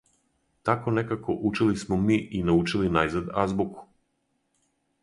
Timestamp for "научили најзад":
2.49-3.31